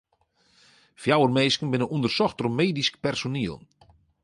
[1.01, 3.57] Fjouwer minsken binne ûndersocht troch medysk personiel.